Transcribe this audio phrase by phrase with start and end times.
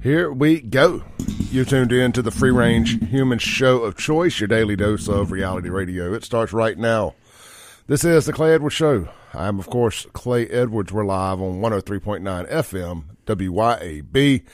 [0.00, 1.02] Here we go.
[1.50, 5.32] You tuned in to the free range human show of choice, your daily dose of
[5.32, 6.14] reality radio.
[6.14, 7.16] It starts right now.
[7.88, 9.08] This is the Clay Edwards Show.
[9.34, 10.92] I'm, of course, Clay Edwards.
[10.92, 14.44] We're live on 103.9 FM, WYAB,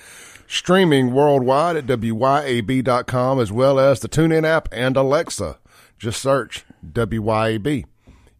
[0.46, 5.58] streaming worldwide at WYAB.com, as well as the TuneIn app and Alexa.
[5.98, 7.84] Just search WYAB.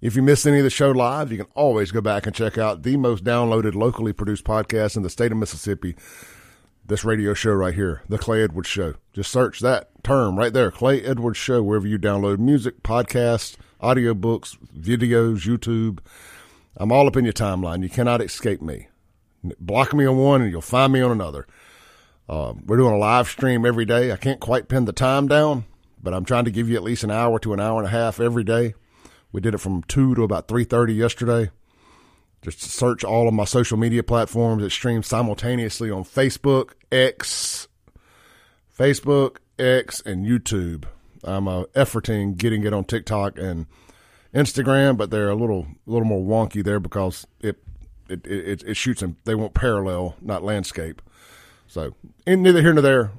[0.00, 2.56] If you missed any of the show live, you can always go back and check
[2.56, 5.96] out the most downloaded locally produced podcast in the state of Mississippi.
[6.86, 8.96] This radio show right here, The Clay Edwards Show.
[9.14, 14.58] Just search that term right there, Clay Edwards Show, wherever you download music, podcasts, audiobooks,
[14.78, 16.00] videos, YouTube.
[16.76, 17.82] I'm all up in your timeline.
[17.82, 18.88] You cannot escape me.
[19.58, 21.46] Block me on one and you'll find me on another.
[22.28, 24.12] Um, we're doing a live stream every day.
[24.12, 25.64] I can't quite pin the time down,
[26.02, 27.92] but I'm trying to give you at least an hour to an hour and a
[27.92, 28.74] half every day.
[29.32, 31.50] We did it from two to about three thirty yesterday.
[32.44, 34.62] Just search all of my social media platforms.
[34.62, 37.68] It streams simultaneously on Facebook, X,
[38.78, 40.84] Facebook, X, and YouTube.
[41.22, 43.64] I'm uh, efforting getting it on TikTok and
[44.34, 47.56] Instagram, but they're a little a little more wonky there because it
[48.10, 49.16] it it, it shoots them.
[49.24, 51.00] They want parallel, not landscape.
[51.66, 51.94] So,
[52.26, 53.12] and neither here nor there.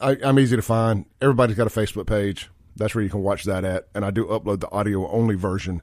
[0.00, 1.06] I, I'm easy to find.
[1.22, 2.50] Everybody's got a Facebook page.
[2.74, 3.86] That's where you can watch that at.
[3.94, 5.80] And I do upload the audio only version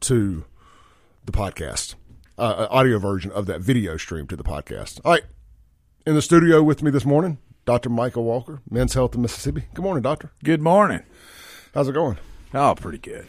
[0.00, 0.44] to
[1.26, 1.94] the podcast,
[2.42, 5.00] uh, audio version of that video stream to the podcast.
[5.04, 5.22] All right.
[6.04, 7.88] In the studio with me this morning, Dr.
[7.88, 9.66] Micah Walker, Men's Health in Mississippi.
[9.74, 10.32] Good morning, Doctor.
[10.42, 11.02] Good morning.
[11.72, 12.18] How's it going?
[12.52, 13.28] Oh, pretty good.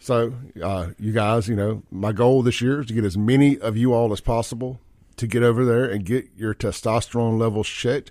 [0.00, 0.32] So,
[0.62, 3.76] uh, you guys, you know, my goal this year is to get as many of
[3.76, 4.80] you all as possible
[5.16, 8.10] to get over there and get your testosterone levels checked.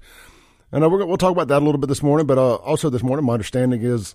[0.71, 2.91] And uh, we're, we'll talk about that a little bit this morning, but uh, also
[2.91, 4.13] this morning, my understanding is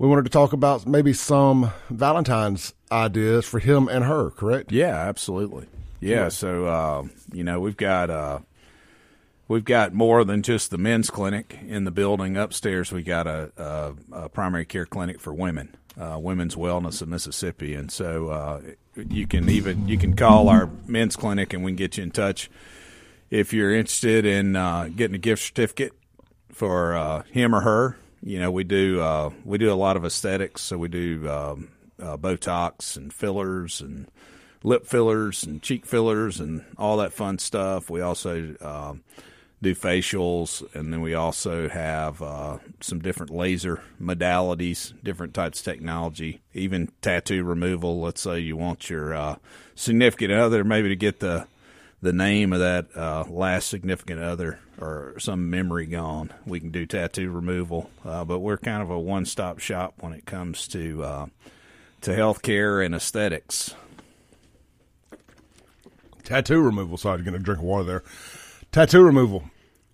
[0.00, 4.72] we wanted to talk about maybe some Valentine's ideas for him and her, correct?
[4.72, 5.66] Yeah, absolutely.
[6.00, 8.38] Yeah, so uh, you know we've got uh,
[9.46, 12.38] we've got more than just the men's clinic in the building.
[12.38, 17.08] Upstairs, we got a, a, a primary care clinic for women, uh, Women's Wellness of
[17.08, 18.62] Mississippi, and so uh,
[18.96, 22.10] you can even you can call our men's clinic and we can get you in
[22.10, 22.50] touch
[23.28, 25.92] if you're interested in uh, getting a gift certificate
[26.50, 30.04] for uh, him or her, you know we do uh, we do a lot of
[30.04, 30.62] aesthetics.
[30.62, 31.68] So we do um,
[32.00, 34.08] uh, Botox and fillers and
[34.62, 37.88] lip fillers and cheek fillers and all that fun stuff.
[37.88, 39.02] We also um,
[39.62, 45.64] do facials, and then we also have uh, some different laser modalities, different types of
[45.64, 48.00] technology, even tattoo removal.
[48.00, 49.36] Let's say you want your uh,
[49.74, 51.46] significant other maybe to get the
[52.02, 56.32] the name of that uh, last significant other or some memory gone.
[56.46, 60.12] We can do tattoo removal, uh, but we're kind of a one stop shop when
[60.12, 61.26] it comes to uh,
[62.02, 63.74] to healthcare and aesthetics.
[66.24, 66.96] Tattoo removal.
[66.96, 68.04] Sorry, I'm going to drink water there.
[68.72, 69.50] Tattoo removal.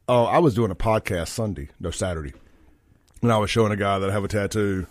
[0.09, 2.33] Oh, I was doing a podcast Sunday, no Saturday,
[3.23, 4.87] and I was showing a guy that I have a tattoo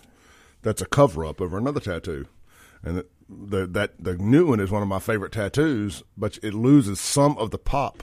[0.60, 2.26] that's a cover up over another tattoo,
[2.82, 7.00] and the, that the new one is one of my favorite tattoos, but it loses
[7.00, 8.02] some of the pop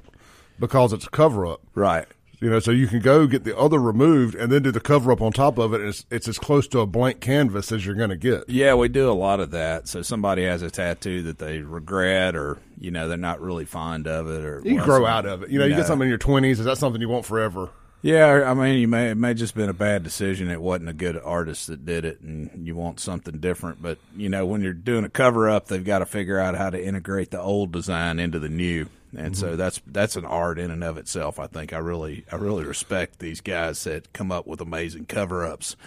[0.59, 1.61] because it's a cover up.
[1.75, 2.07] Right.
[2.39, 5.13] You know, so you can go get the other removed and then do the cover
[5.13, 5.79] up on top of it.
[5.79, 8.49] And it's, it's as close to a blank canvas as you're going to get.
[8.49, 9.87] Yeah, we do a lot of that.
[9.87, 14.07] So somebody has a tattoo that they regret, or you know, they're not really fond
[14.07, 15.51] of it, or You grow out of it.
[15.51, 16.51] You know, you get something in your 20s.
[16.51, 17.69] Is that something you want forever?
[18.03, 20.51] Yeah, I mean, you may it may just been a bad decision.
[20.51, 23.81] It wasn't a good artist that did it, and you want something different.
[23.81, 26.69] But you know, when you're doing a cover up, they've got to figure out how
[26.69, 29.33] to integrate the old design into the new, and Mm-hmm.
[29.35, 31.39] so that's that's an art in and of itself.
[31.39, 35.45] I think I really I really respect these guys that come up with amazing cover
[35.45, 35.77] ups.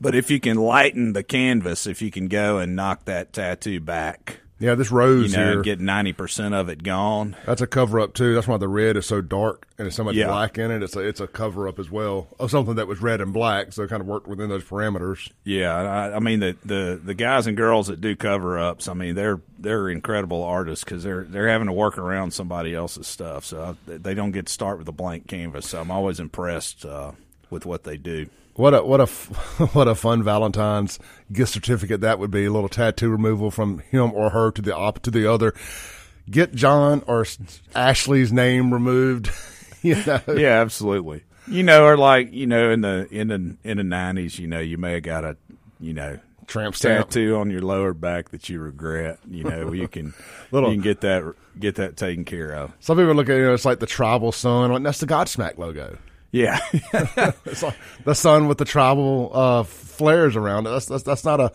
[0.00, 3.78] But if you can lighten the canvas, if you can go and knock that tattoo
[3.80, 5.62] back, Yeah, this you rose know, here.
[5.62, 7.34] get ninety percent of it gone.
[7.46, 8.34] That's a cover up too.
[8.34, 10.26] That's why the red is so dark and there's so much Yeah.
[10.28, 10.82] black in it.
[10.82, 13.72] It's a, it's a cover up as well of something that was red and black,
[13.72, 15.30] so it kind of worked within those parameters.
[15.44, 18.86] Yeah, I, I mean the, the the guys and girls that do cover ups.
[18.86, 23.06] I mean they're they're incredible artists because they're they're having to work around somebody else's
[23.06, 25.68] stuff, so I, they don't get to start with a blank canvas.
[25.70, 27.12] So I'm always impressed uh,
[27.48, 28.26] with what they do.
[28.54, 29.06] What a what a
[29.72, 30.98] what a fun Valentine's
[31.32, 32.44] gift certificate that would be.
[32.46, 35.54] A little tattoo removal from him or her to the op to the other.
[36.30, 37.26] Get John or
[37.74, 39.30] Ashley's name removed.
[39.82, 41.24] you know, Yeah, absolutely.
[41.48, 44.60] You know, or like you know in the in the in the nineties, you know,
[44.60, 45.36] you may have got a
[45.80, 47.08] you know tramp stamp.
[47.08, 49.18] tattoo on your lower back that you regret.
[49.28, 50.12] You know, you can
[50.50, 52.72] Little- you can get that get that taken care of.
[52.80, 54.70] Some people look at it, you know, it's like the tribal sun.
[54.72, 55.96] Like, that's the Godsmack logo.
[56.32, 60.70] Yeah, it's like the sun with the tribal uh, flares around it.
[60.70, 61.52] That's, that's that's not a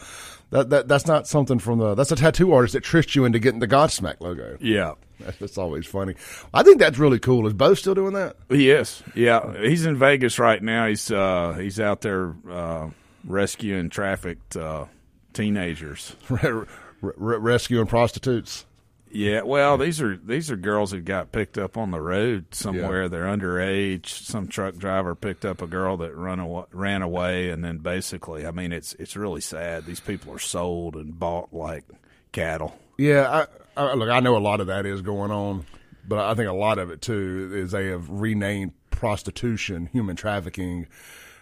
[0.51, 3.39] that, that that's not something from the that's a tattoo artist that tricked you into
[3.39, 4.57] getting the Godsmack logo.
[4.59, 4.93] yeah.
[5.17, 6.13] That's, that's always funny.
[6.53, 7.47] I think that's really cool.
[7.47, 8.35] Is Bo still doing that?
[8.49, 9.01] He is.
[9.15, 10.87] Yeah, he's in Vegas right now.
[10.87, 12.89] He's uh, he's out there uh,
[13.23, 14.85] rescuing trafficked uh,
[15.31, 16.17] teenagers.
[16.29, 16.65] Re-
[17.01, 18.65] re- rescuing prostitutes.
[19.11, 23.03] Yeah, well, these are these are girls who got picked up on the road somewhere.
[23.03, 23.07] Yeah.
[23.07, 24.07] They're underage.
[24.07, 28.45] Some truck driver picked up a girl that run away, ran away, and then basically,
[28.45, 29.85] I mean, it's it's really sad.
[29.85, 31.85] These people are sold and bought like
[32.31, 32.77] cattle.
[32.97, 33.47] Yeah,
[33.77, 35.65] I, I, look, I know a lot of that is going on,
[36.07, 40.87] but I think a lot of it too is they have renamed prostitution human trafficking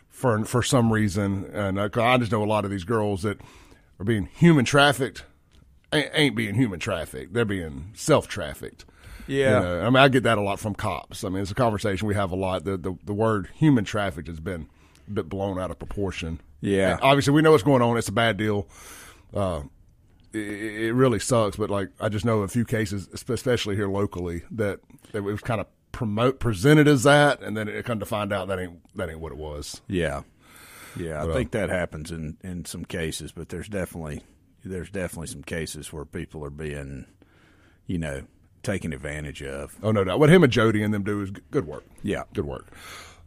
[0.09, 3.39] for for some reason, and I, I just know a lot of these girls that
[3.99, 5.23] are being human trafficked
[5.93, 8.85] ain't, ain't being human trafficked; they're being self trafficked.
[9.27, 9.59] Yeah.
[9.59, 11.23] You know, I mean, I get that a lot from cops.
[11.23, 12.65] I mean, it's a conversation we have a lot.
[12.65, 14.67] The the, the word human trafficked has been
[15.07, 16.41] a bit blown out of proportion.
[16.61, 16.93] Yeah.
[16.93, 17.97] And obviously, we know what's going on.
[17.97, 18.67] It's a bad deal.
[19.33, 19.63] Uh,
[20.33, 24.43] it, it really sucks, but like I just know a few cases, especially here locally,
[24.51, 24.79] that,
[25.11, 28.33] that it was kind of promote presented as that, and then it come to find
[28.33, 29.81] out that ain't that ain't what it was.
[29.87, 30.23] Yeah,
[30.97, 31.21] yeah.
[31.21, 34.23] I Well- think that happens in in some cases, but there's definitely
[34.63, 37.05] there's definitely some cases where people are being,
[37.85, 38.23] you know,
[38.63, 39.75] taken advantage of.
[39.83, 40.19] Oh no doubt.
[40.19, 41.83] What him and Jody and them do is good work.
[42.01, 42.23] Yeah.
[42.33, 42.67] Good work.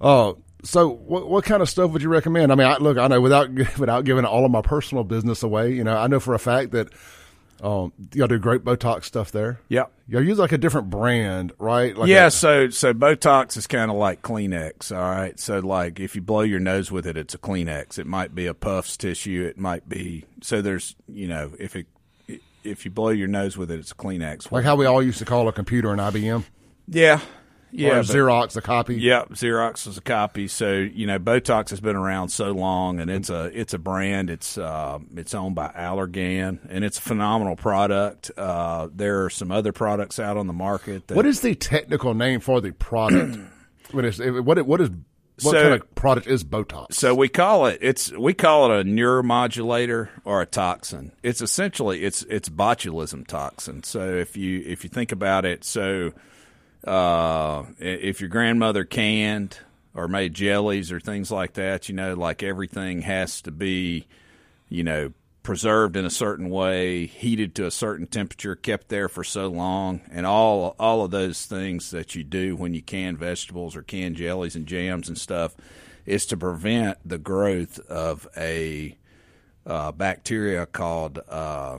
[0.01, 2.51] Uh, so what what kind of stuff would you recommend?
[2.51, 5.73] I mean, I, look, I know without without giving all of my personal business away,
[5.73, 6.89] you know, I know for a fact that
[7.63, 9.61] um, y'all do great Botox stuff there.
[9.69, 9.85] Yeah.
[10.09, 11.97] Y'all use like a different brand, right?
[11.97, 15.39] Like yeah, a- so so Botox is kind of like Kleenex, all right.
[15.41, 17.99] So like if you blow your nose with it, it's a Kleenex.
[17.99, 19.45] It might be a puffs tissue.
[19.49, 20.63] It might be so.
[20.63, 21.87] There's you know if it
[22.63, 24.51] if you blow your nose with it, it's a Kleenex.
[24.53, 26.45] like how we all used to call a computer an IBM
[26.89, 27.21] yeah,
[27.77, 28.97] yeah, but- Xerox a copy.
[28.97, 30.49] Yep, Xerox is a copy.
[30.49, 34.31] So you know, Botox has been around so long, and it's a it's a brand.
[34.31, 38.31] It's uh, it's owned by Allergan, and it's a phenomenal product.
[38.37, 41.07] Uh, there are some other products out on the market.
[41.09, 43.39] That, What is the technical name for the product?
[43.93, 44.91] what is what what is
[45.43, 46.95] what So- kind of product is Botox?
[46.95, 51.13] So we call it it's we call it a neuromodulator or a toxin.
[51.23, 53.83] It's essentially it's it's botulism toxin.
[53.83, 56.13] So if you if you think about it, so
[56.87, 59.59] uh, if your grandmother canned
[59.95, 64.07] or made jellies or things like that, you know, like everything has to be,
[64.69, 65.13] you know,
[65.43, 70.01] preserved in a certain way, heated to a certain temperature, kept there for so long,
[70.11, 74.15] and all all of those things that you do when you can vegetables or can
[74.15, 75.55] jellies and jams and stuff
[76.05, 78.97] is to prevent the growth of a
[79.67, 81.79] uh, bacteria called uh,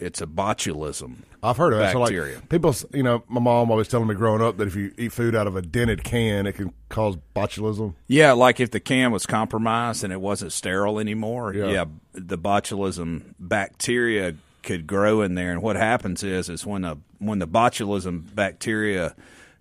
[0.00, 1.16] it's a botulism.
[1.42, 1.92] I've heard of that.
[1.92, 2.36] So bacteria.
[2.36, 5.12] like people, you know, my mom always telling me growing up that if you eat
[5.12, 7.94] food out of a dented can, it can cause botulism.
[8.08, 11.66] Yeah, like if the can was compromised and it wasn't sterile anymore, Yeah.
[11.70, 15.52] yeah, the botulism bacteria could grow in there.
[15.52, 19.14] And what happens is, is when a when the botulism bacteria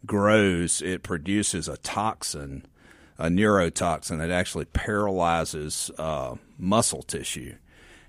[0.05, 2.65] grows, it produces a toxin,
[3.17, 7.55] a neurotoxin that actually paralyzes uh, muscle tissue.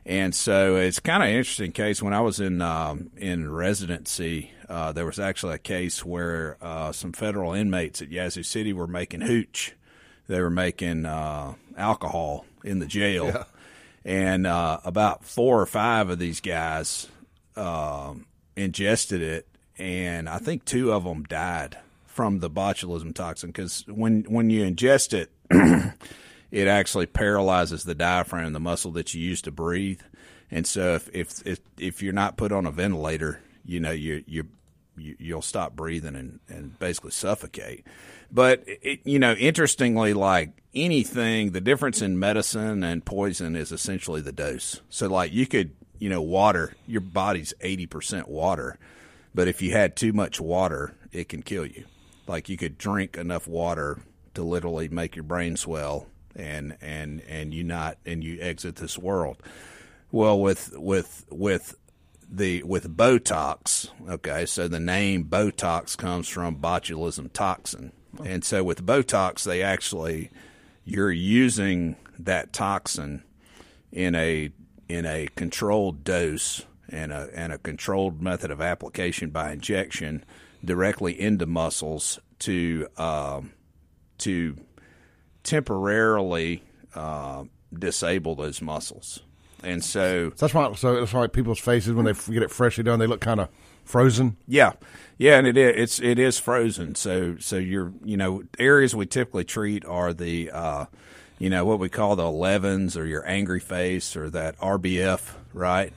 [0.06, 2.02] And so it's kind of an interesting case.
[2.02, 6.92] When I was in um, in residency, uh, there was actually a case where uh,
[6.92, 9.74] some federal inmates at Yazoo City were making hooch.
[10.26, 13.46] They were making uh, alcohol in the jail,
[14.04, 17.08] and uh, about four or five of these guys
[17.56, 18.26] um,
[18.56, 24.22] ingested it, and I think two of them died from the botulism toxin because when
[24.22, 25.30] when you ingest it,
[26.50, 30.00] it actually paralyzes the diaphragm, the muscle that you use to breathe.
[30.50, 34.24] And so if if if, if you're not put on a ventilator, you know you
[34.26, 34.44] you
[34.96, 37.86] you- you'll stop breathing and, and basically suffocate.
[38.30, 44.20] But it, you know, interestingly, like anything, the difference in medicine and poison is essentially
[44.20, 44.80] the dose.
[44.90, 48.78] So, like you could, you know, water, your body's eighty percent water,
[49.34, 51.84] but if you had too much water, it can kill you.
[52.26, 54.02] Like you could drink enough water
[54.34, 56.06] to literally make your brain swell
[56.40, 59.36] and and and you not and you exit this world.
[60.10, 61.76] Well, with with with
[62.28, 67.92] the with Botox, okay, so the name Botox comes from botulism toxin,
[68.24, 70.30] and so with Botox, they actually
[70.84, 73.22] you're using that toxin
[73.92, 74.50] in a
[74.88, 80.24] in a controlled dose and a and a controlled method of application by injection
[80.64, 83.52] directly into muscles to um,
[84.18, 84.56] to
[85.42, 86.62] temporarily
[86.94, 89.20] uh, disable those muscles.
[89.62, 90.72] And so So that's why.
[90.74, 93.48] So that's why people's faces when they get it freshly done, they look kind of
[93.84, 94.36] frozen.
[94.46, 94.72] Yeah,
[95.18, 96.94] yeah, and it is it's it is frozen.
[96.94, 100.86] So so you're you know areas we typically treat are the uh,
[101.38, 105.92] you know what we call the 11s or your angry face or that RBF, right?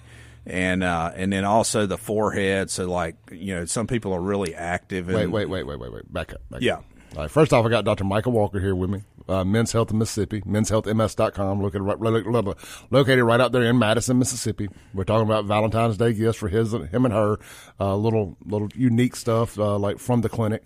[0.45, 2.69] And uh, and then also the forehead.
[2.69, 5.07] So like you know some people are really active.
[5.07, 6.11] And, Wait, wait, wait, wait, wait, wait.
[6.13, 6.41] Back up.
[6.49, 6.75] Back Yeah.
[6.79, 6.85] Up.
[7.15, 7.31] All right.
[7.31, 8.03] First off, I got Dr.
[8.03, 9.03] Micah Walker here with me.
[9.27, 12.55] Uh, Men's Health in Mississippi, menshealthms.com, located right, lo-
[12.91, 14.69] located right out there in Madison, Mississippi.
[14.93, 17.39] We're talking about Valentine's Day gifts for his, him and her,
[17.79, 20.65] uh, little, little unique stuff, uh, like from the clinic.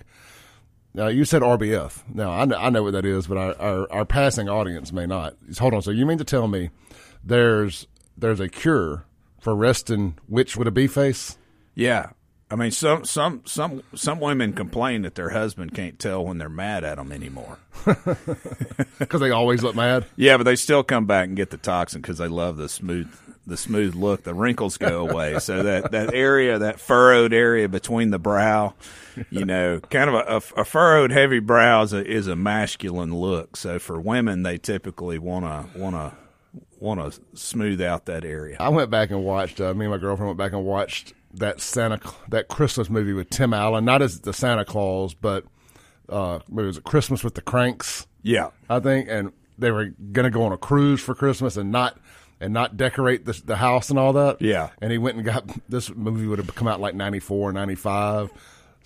[0.93, 2.03] Now, you said RBF.
[2.11, 5.05] Now, I know, I know what that is, but our, our, our passing audience may
[5.05, 5.35] not.
[5.59, 5.81] Hold on.
[5.83, 6.71] So you mean to tell me
[7.23, 7.85] there's,
[8.17, 9.05] there's a cure
[9.39, 11.37] for resting Which would a bee face?
[11.75, 12.09] Yeah.
[12.49, 16.47] I mean, some some some some women complain that their husband can't tell when they're
[16.47, 17.59] mad at them anymore.
[18.99, 20.05] Because they always look mad.
[20.15, 23.07] Yeah, but they still come back and get the toxin because they love the smooth
[23.45, 24.23] the smooth look.
[24.23, 28.73] The wrinkles go away, so that that area, that furrowed area between the brow,
[29.29, 33.15] you know, kind of a, a, a furrowed, heavy brow is a, is a masculine
[33.15, 33.55] look.
[33.55, 36.13] So for women, they typically want to want to
[36.79, 38.57] want to smooth out that area.
[38.59, 39.61] I went back and watched.
[39.61, 43.29] Uh, me and my girlfriend went back and watched that Santa that Christmas movie with
[43.29, 43.85] Tim Allen.
[43.85, 45.45] Not as the Santa Claus, but
[46.09, 48.07] uh, it was a Christmas with the Kranks.
[48.23, 51.99] Yeah, I think, and they were gonna go on a cruise for Christmas and not
[52.39, 54.41] and not decorate the, the house and all that.
[54.41, 54.69] Yeah.
[54.81, 58.31] and he went and got this movie would have come out like 94, 95.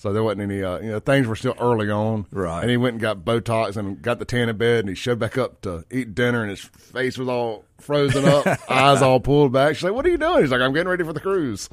[0.02, 2.26] So there wasn't any, uh, you know, things were still early on.
[2.32, 2.62] Right.
[2.62, 5.20] And he went and got Botox and got the tan in bed and he showed
[5.20, 9.52] back up to eat dinner and his face was all frozen up, eyes all pulled
[9.54, 9.76] back.
[9.76, 10.42] She's like, what are you doing?
[10.42, 11.70] He's like, I'm getting ready for the cruise.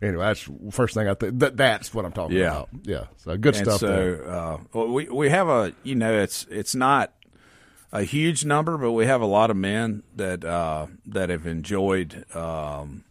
[0.00, 1.40] Anyway, that's the first thing I think.
[1.40, 2.46] That, that's what I'm talking Yeah.
[2.58, 2.68] about.
[2.84, 3.04] Yeah.
[3.16, 4.18] So good and stuff there.
[4.18, 7.12] so uh, well, we we have a you know it's it's not
[7.90, 12.24] a huge number, but we have a lot of men that uh, that have enjoyed
[12.36, 13.02] um,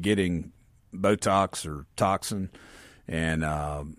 [0.00, 0.52] getting
[0.94, 2.50] Botox or toxin,
[3.08, 3.96] and um,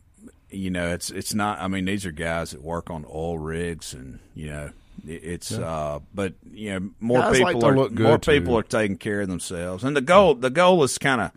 [0.53, 1.59] you know it's it's not.
[1.59, 4.65] I mean, these are guys that work on oil rigs, and you know.
[5.07, 8.17] it- It's uh, but you know more Guys like people to are look good, more
[8.17, 8.31] too.
[8.31, 11.31] people are taking care of themselves, and the goal the goal is kind of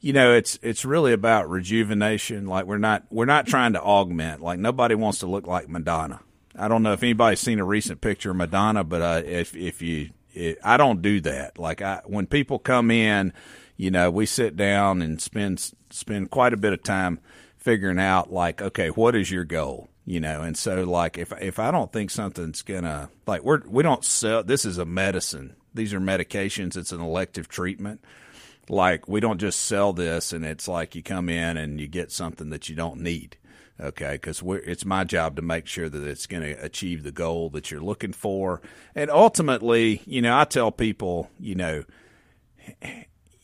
[0.00, 4.40] you know it's it's really about rejuvenation like we're not we're not trying to augment
[4.42, 6.18] like nobody wants to look like madonna
[6.58, 9.80] i don't know if anybody's seen a recent picture of madonna but uh, if if
[9.80, 13.32] you it, i don't do that like i when people come in
[13.76, 17.20] you know we sit down and spend spend quite a bit of time
[17.62, 19.88] figuring out like okay what is your goal?
[20.04, 23.84] You know and so like if if i don't think something's gonna like we're we
[23.84, 25.54] don't sell this is a medicine.
[25.74, 26.76] These are medications.
[26.76, 28.04] It's an elective treatment.
[28.68, 32.10] Like we don't just sell this and it's like you come in and you get
[32.10, 33.36] something that you don't need
[33.80, 34.12] okay?
[34.12, 37.70] Because it's my job to make sure that it's going to achieve the goal that
[37.70, 38.60] you're looking for.
[38.94, 41.84] And ultimately you know i tell people you know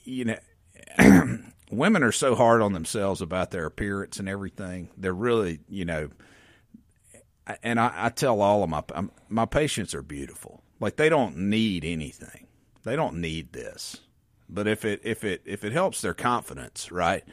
[0.05, 0.39] you know
[1.71, 6.09] women are so hard on themselves about their appearance and everything they're really you know
[7.63, 11.37] and I, I tell all of my um, my patients are beautiful like they don't
[11.37, 12.47] need anything
[12.85, 13.99] they don't need this
[14.49, 17.25] but if it if it if it helps their confidence, right?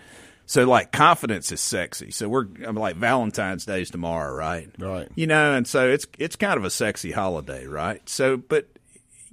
[0.46, 2.12] So like confidence is sexy.
[2.12, 4.70] So we're I'm like Valentine's Day's tomorrow, right?
[4.78, 5.08] Right.
[5.16, 8.08] You know, and so it's it's kind of a sexy holiday, right?
[8.08, 8.68] So but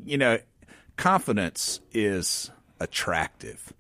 [0.04, 0.38] you know,
[0.96, 3.72] confidence is attractive.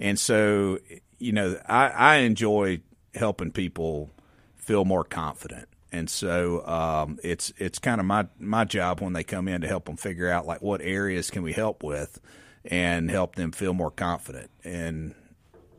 [0.00, 0.78] And so
[1.18, 2.80] you know, I, I enjoy
[3.14, 4.10] helping people
[4.56, 5.68] feel more confident.
[5.92, 9.68] And so um, it's it's kind of my my job when they come in to
[9.68, 12.20] help them figure out like what areas can we help with
[12.64, 14.50] and help them feel more confident.
[14.64, 15.14] And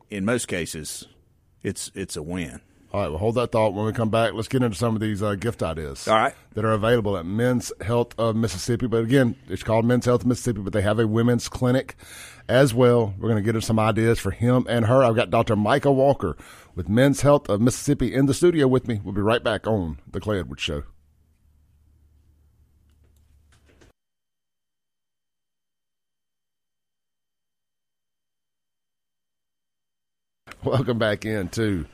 [0.10, 1.06] in most cases,
[1.64, 2.62] it's it's a win.
[2.96, 3.74] All right, well, hold that thought.
[3.74, 6.08] When we come back, let's get into some of these uh, gift ideas.
[6.08, 6.34] All right.
[6.54, 8.88] That are available at Men's Health of Mississippi.
[8.88, 11.98] But again, it's called Men's Health of Mississippi, but they have a women's clinic
[12.48, 13.14] as well.
[13.20, 15.04] We're going to get into some ideas for him and her.
[15.04, 15.58] I've got Dr.
[15.58, 16.38] Micah Walker
[16.74, 19.02] with Men's Health of Mississippi in the studio with me.
[19.04, 20.84] We'll be right back on The Clay Edwards Show.
[30.64, 31.88] Welcome back into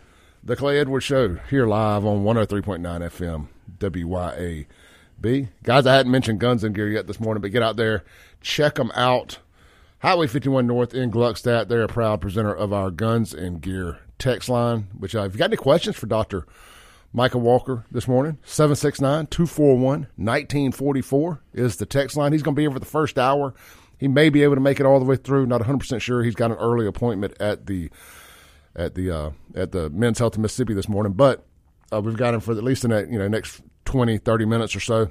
[0.44, 5.48] the Clay Edwards Show here live on 103.9 FM WYAB.
[5.64, 8.04] Guys, I hadn't mentioned Guns and Gear yet this morning, but get out there,
[8.42, 9.38] check them out.
[10.00, 11.68] Highway 51 North in Gluckstadt.
[11.68, 15.38] They're a proud presenter of our Guns and Gear text line, which uh, if you
[15.38, 16.48] got any questions for Dr.
[17.14, 22.32] Micah Walker this morning, 769 241 1944 is the text line.
[22.32, 23.54] He's going to be here for the first hour.
[24.00, 25.46] He may be able to make it all the way through.
[25.46, 26.24] Not 100% sure.
[26.24, 27.92] He's got an early appointment at the
[28.76, 31.46] at the uh, at the Men's Health in Mississippi this morning, but
[31.92, 34.76] uh, we've got him for at least the next, you know next 20, 30 minutes
[34.76, 35.06] or so.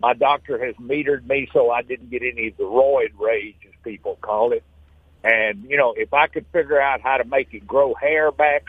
[0.00, 3.74] my doctor has metered me so I didn't get any of the roid rage, as
[3.82, 4.62] people call it.
[5.22, 8.68] And, you know, if I could figure out how to make it grow hair back,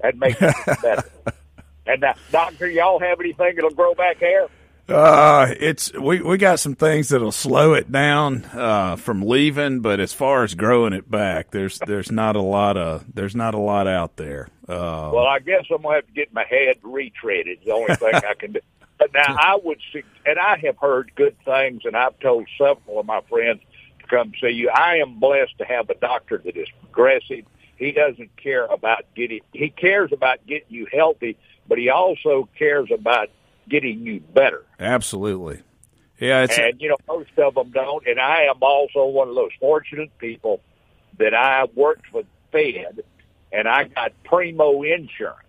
[0.00, 1.04] that'd make it better.
[1.88, 4.48] And, uh, doctor, y'all have anything that'll grow back hair?
[4.88, 9.98] Uh, it's we we got some things that'll slow it down uh, from leaving, but
[9.98, 13.58] as far as growing it back, there's there's not a lot of there's not a
[13.58, 14.48] lot out there.
[14.68, 17.64] Uh, well, I guess I'm gonna have to get my head retreaded.
[17.64, 18.60] The only thing I can do.
[18.98, 19.78] But now I would,
[20.24, 23.60] and I have heard good things, and I've told several of my friends
[23.98, 24.70] to come see you.
[24.70, 27.44] I am blessed to have a doctor that is progressive.
[27.76, 29.40] He doesn't care about getting.
[29.52, 31.36] He cares about getting you healthy,
[31.68, 33.30] but he also cares about
[33.68, 34.64] getting you better.
[34.78, 35.62] Absolutely.
[36.18, 38.06] Yeah, and you know most of them don't.
[38.06, 40.60] And I am also one of those fortunate people
[41.18, 43.04] that I worked with Fed,
[43.52, 45.40] and I got primo insurance.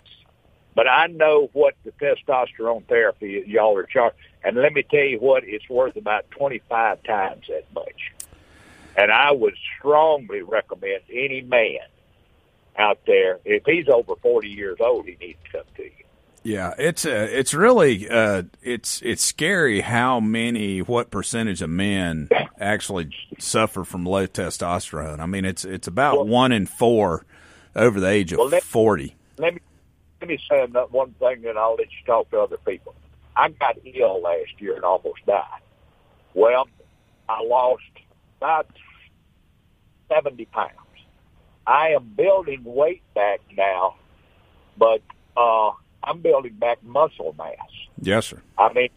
[0.76, 5.20] But I know what the testosterone therapy y'all are charging, and let me tell you
[5.20, 8.12] what, it's worth about twenty five times that much.
[8.98, 11.80] And I would strongly recommend any man
[12.78, 15.92] out there, if he's over forty years old, he needs to come to you.
[16.48, 22.30] Yeah, it's uh, it's really uh, it's it's scary how many what percentage of men
[22.58, 25.20] actually suffer from low testosterone.
[25.20, 27.26] I mean, it's it's about well, one in four
[27.76, 29.18] over the age of well, let, forty.
[29.38, 29.60] Let me
[30.22, 32.96] let me say that one thing, and I'll let you talk to other people.
[33.36, 35.44] I got ill last year and almost died.
[36.34, 36.70] Well,
[37.28, 37.84] I lost
[38.38, 38.68] about
[40.08, 40.72] seventy pounds.
[41.68, 43.96] I am building weight back now,
[44.78, 45.02] but
[45.36, 45.72] uh,
[46.08, 47.56] I'm building back muscle mass.
[48.02, 48.42] Yes, sir.
[48.58, 48.90] I mean,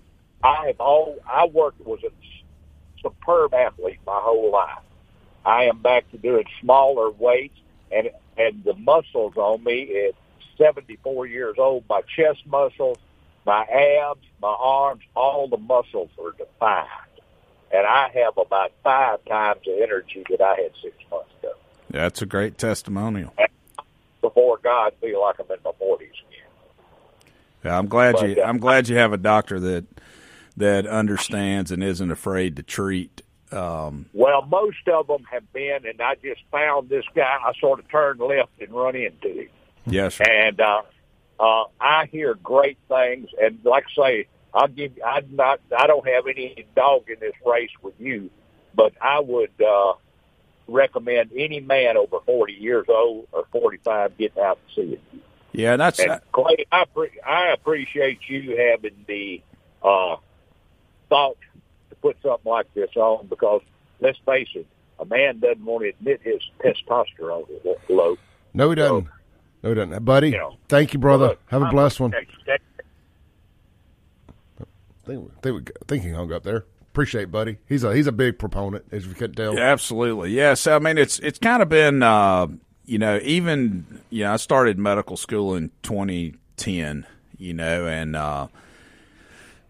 [0.44, 2.10] I have all I worked was a
[3.02, 4.78] superb athlete my whole life.
[5.44, 7.58] I am back to doing smaller weights,
[7.90, 10.14] and and the muscles on me at
[10.56, 12.98] 74 years old, my chest muscles,
[13.44, 16.88] my abs, my arms, all the muscles are defined,
[17.72, 21.54] and I have about five times the energy that I had six months ago.
[21.90, 23.32] That's a great testimonial.
[23.38, 23.48] And
[24.20, 26.10] before God, feel like I'm in my 40s.
[27.64, 28.42] Yeah, I'm glad but, you.
[28.42, 29.84] Uh, I'm glad you have a doctor that
[30.56, 33.22] that understands and isn't afraid to treat.
[33.52, 37.38] Um, well, most of them have been, and I just found this guy.
[37.42, 39.48] I sort of turned left and run into him.
[39.86, 40.24] Yes, sir.
[40.24, 40.82] and uh,
[41.38, 43.28] uh, I hear great things.
[43.40, 44.92] And like I say, I'll give.
[45.04, 45.60] I'm not.
[45.76, 48.30] I don't have any dog in this race with you,
[48.74, 49.94] but I would uh,
[50.68, 55.20] recommend any man over 40 years old or 45 get out and see you.
[55.52, 56.66] Yeah, that's and Clay.
[56.70, 59.42] I pre- I appreciate you having the
[59.82, 60.16] uh,
[61.08, 61.36] thought
[61.90, 63.62] to put something like this on because
[64.00, 64.66] let's face it,
[64.98, 68.16] a man doesn't want to admit his testosterone is low.
[68.54, 69.04] No, he doesn't.
[69.04, 69.10] So,
[69.62, 70.30] no, he doesn't, buddy.
[70.30, 71.28] You know, thank you, brother.
[71.28, 72.14] Look, Have a I'm blessed one.
[72.14, 72.24] I
[75.04, 78.84] think, think, think he hung up there appreciate buddy he's a he's a big proponent
[78.90, 82.48] as you can tell yeah, absolutely yes i mean it's it's kind of been uh,
[82.90, 87.06] you know, even you know, I started medical school in 2010.
[87.38, 88.48] You know, and uh,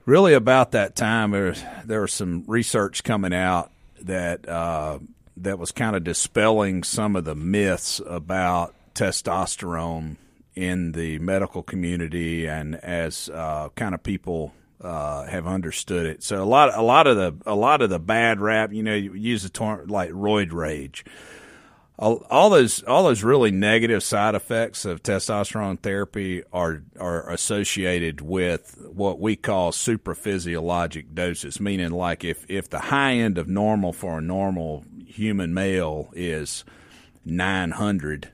[0.06, 5.00] really about that time, there was, there was some research coming out that uh,
[5.36, 10.16] that was kind of dispelling some of the myths about testosterone
[10.56, 16.22] in the medical community and as uh, kind of people uh, have understood it.
[16.22, 18.94] So a lot, a lot of the, a lot of the bad rap, you know,
[18.94, 21.04] you use the term like roid rage
[22.00, 28.22] all, all those all those really negative side effects of testosterone therapy are are associated
[28.22, 33.92] with what we call supraphysiologic doses, meaning like if if the high end of normal
[33.92, 36.64] for a normal human male is
[37.26, 38.30] 900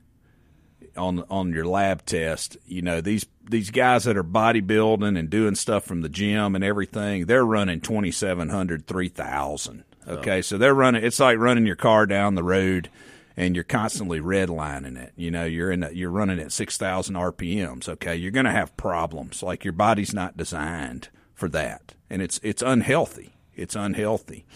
[0.97, 5.57] on on your lab test, you know, these these guys that are bodybuilding and doing
[5.57, 9.83] stuff from the gym and everything, they're running 2700 3000.
[10.07, 10.39] Okay?
[10.39, 10.41] Oh.
[10.43, 12.91] So they're running it's like running your car down the road
[13.37, 15.13] and you're constantly redlining it.
[15.17, 18.17] You know, you're in a, you're running at 6,000 RPMs, okay?
[18.17, 19.43] You're going to have problems.
[19.43, 21.95] Like your body's not designed for that.
[22.09, 23.35] And it's it's unhealthy.
[23.55, 24.47] It's unhealthy.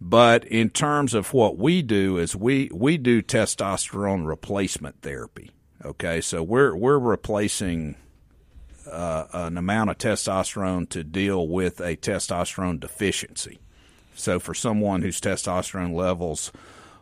[0.00, 5.50] But in terms of what we do is we we do testosterone replacement therapy.
[5.84, 6.22] Okay?
[6.22, 7.96] So we're we're replacing
[8.90, 13.60] uh, an amount of testosterone to deal with a testosterone deficiency.
[14.14, 16.50] So for someone whose testosterone levels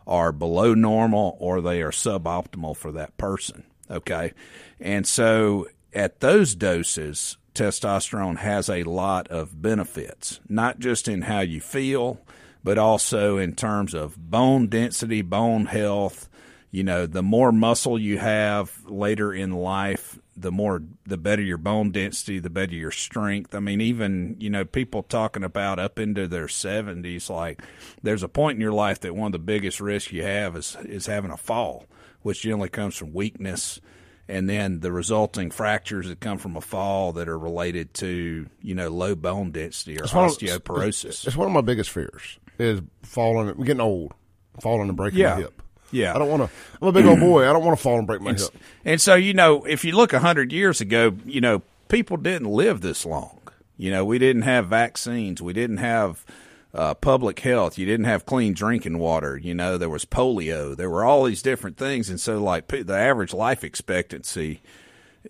[0.09, 3.63] are below normal or they are suboptimal for that person.
[3.89, 4.33] Okay.
[4.79, 11.41] And so at those doses, testosterone has a lot of benefits, not just in how
[11.41, 12.19] you feel,
[12.63, 16.27] but also in terms of bone density, bone health.
[16.71, 21.57] You know, the more muscle you have later in life, the more the better your
[21.57, 23.53] bone density, the better your strength.
[23.53, 27.61] I mean, even you know people talking about up into their seventies, like
[28.01, 30.77] there's a point in your life that one of the biggest risks you have is
[30.83, 31.85] is having a fall,
[32.21, 33.81] which generally comes from weakness,
[34.27, 38.75] and then the resulting fractures that come from a fall that are related to you
[38.75, 41.23] know low bone density or it's osteoporosis.
[41.23, 44.13] Of, it's one of my biggest fears is falling, getting old,
[44.61, 45.37] falling and breaking yeah.
[45.37, 45.61] hip.
[45.91, 46.13] Yeah.
[46.15, 46.49] I don't want to.
[46.81, 47.49] I'm a big old boy.
[47.49, 48.49] I don't want to fall and break my and, hip.
[48.85, 52.81] And so, you know, if you look 100 years ago, you know, people didn't live
[52.81, 53.39] this long.
[53.77, 55.41] You know, we didn't have vaccines.
[55.41, 56.25] We didn't have
[56.73, 57.77] uh, public health.
[57.77, 59.37] You didn't have clean drinking water.
[59.37, 60.75] You know, there was polio.
[60.75, 62.09] There were all these different things.
[62.09, 64.61] And so, like, the average life expectancy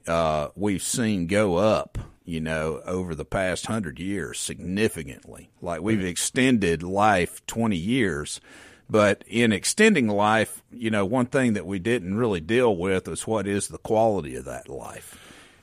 [0.08, 5.50] uh, we've seen go up, you know, over the past hundred years significantly.
[5.62, 8.40] Like, we've extended life 20 years
[8.90, 13.28] but in extending life, you know, one thing that we didn't really deal with is
[13.28, 15.18] what is the quality of that life.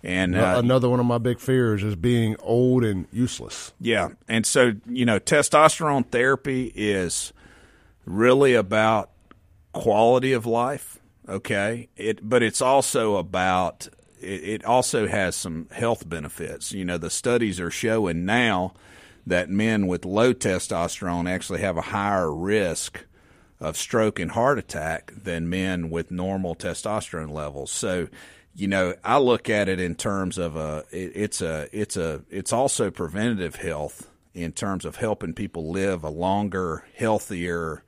[0.04, 3.72] And uh, another one of my big fears is being old and useless.
[3.80, 4.10] Yeah.
[4.28, 7.32] And so, you know, testosterone therapy is
[8.04, 9.10] really about
[9.72, 11.00] quality of life.
[11.28, 11.88] Okay.
[11.96, 13.88] It, but it's also about,
[14.20, 16.70] it, it also has some health benefits.
[16.70, 18.74] You know, the studies are showing now
[19.26, 23.04] that men with low testosterone actually have a higher risk
[23.60, 27.70] of stroke and heart attack than men with normal testosterone levels.
[27.70, 28.08] So,
[28.54, 32.22] you know, I look at it in terms of a it, it's a it's a
[32.30, 37.82] it's also preventative health in terms of helping people live a longer, healthier,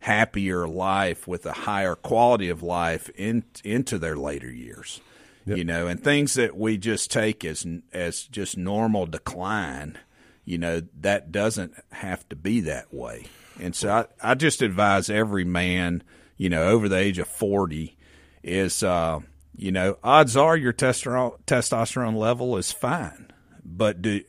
[0.00, 5.00] happier life with a higher quality of life in, into their later years.
[5.46, 5.58] Yep.
[5.58, 9.96] You know, and things that we just take as as just normal decline,
[10.44, 13.26] you know, that doesn't have to be that way.
[13.60, 13.90] And so
[14.22, 16.02] I, I just advise every man,
[16.36, 17.96] you know, over the age of 40
[18.42, 19.20] is, uh,
[19.54, 23.30] you know, odds are your testosterone, testosterone level is fine,
[23.64, 24.22] but do,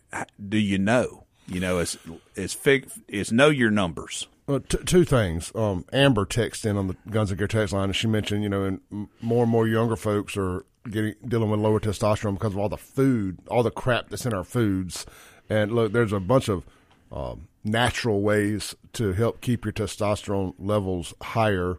[0.47, 1.97] do you know, you know, is,
[2.35, 4.27] is fig, is know your numbers.
[4.47, 5.51] Well, t- two things.
[5.55, 8.49] Um, Amber texted in on the Guns and Gear text line, and she mentioned, you
[8.49, 12.57] know, and more and more younger folks are getting dealing with lower testosterone because of
[12.57, 15.05] all the food, all the crap that's in our foods.
[15.49, 16.65] And look, there's a bunch of
[17.11, 21.77] um, natural ways to help keep your testosterone levels higher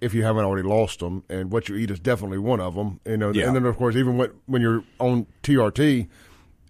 [0.00, 1.24] if you haven't already lost them.
[1.28, 3.00] And what you eat is definitely one of them.
[3.04, 3.46] You know, yeah.
[3.46, 6.08] and then of course, even when when you're on TRT,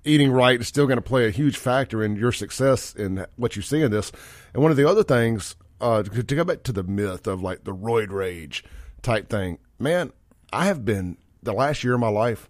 [0.05, 3.57] eating right is still going to play a huge factor in your success in what
[3.57, 4.13] you see in this.
[4.55, 7.43] And one of the other things uh, to, to go back to the myth of
[7.43, 8.65] like the roid rage
[9.03, 10.13] type thing, man,
[10.53, 12.49] I have been the last year of my life.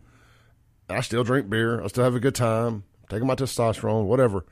[0.89, 1.83] I still drink beer.
[1.83, 4.45] I still have a good time, taking my testosterone, whatever.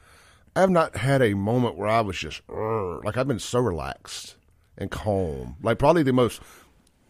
[0.59, 4.35] I have not had a moment where I was just like I've been so relaxed
[4.77, 5.55] and calm.
[5.63, 6.43] Like probably the most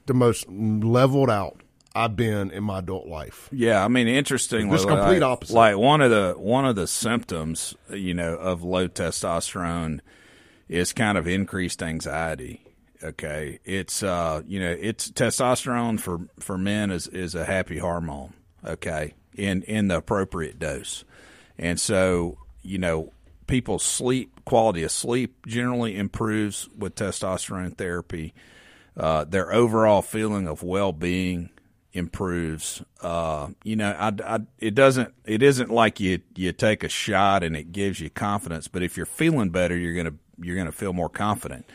[0.05, 1.63] the most leveled out
[1.95, 3.49] I've been in my adult life.
[3.51, 5.55] Yeah, I mean, interestingly, complete opposite.
[5.55, 10.01] Like one of the one of the symptoms, you know, of low testosterone
[10.69, 12.63] is kind of increased anxiety.
[13.03, 18.35] Okay, it's uh, you know, it's testosterone for for men is is a happy hormone.
[18.63, 21.07] Okay, in in the appropriate dose,
[21.57, 23.11] and so you know,
[23.49, 28.33] people's sleep quality of sleep generally improves with testosterone therapy.
[28.97, 31.51] Uh, their overall feeling of well being
[31.93, 32.83] improves.
[33.01, 35.13] Uh, you know, I, I, it doesn't.
[35.25, 38.69] It isn't like you you take a shot and it gives you confidence.
[38.69, 41.67] But if you're feeling better, you're gonna you're gonna feel more confident.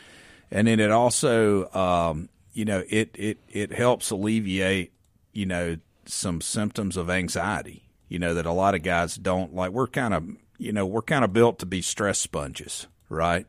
[0.51, 4.93] And then it also um, you know, it, it, it helps alleviate,
[5.33, 9.71] you know, some symptoms of anxiety, you know, that a lot of guys don't like.
[9.71, 10.23] We're kind of,
[10.57, 13.45] you know, we're kind of built to be stress sponges, right?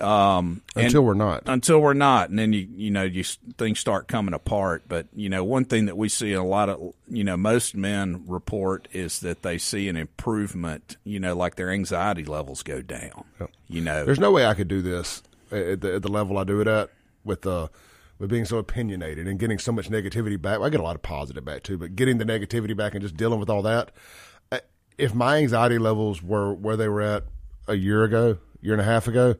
[0.00, 1.42] Um, until we're not.
[1.46, 3.24] Until we're not, and then you you know you
[3.58, 4.84] things start coming apart.
[4.88, 8.24] But you know one thing that we see a lot of you know most men
[8.26, 10.96] report is that they see an improvement.
[11.04, 13.24] You know, like their anxiety levels go down.
[13.68, 16.44] You know, there's no way I could do this at the, at the level I
[16.44, 16.88] do it at
[17.24, 17.68] with uh
[18.18, 20.60] with being so opinionated and getting so much negativity back.
[20.60, 23.16] I get a lot of positive back too, but getting the negativity back and just
[23.16, 23.90] dealing with all that.
[25.02, 27.24] If my anxiety levels were where they were at
[27.66, 29.36] a year ago, year and a half ago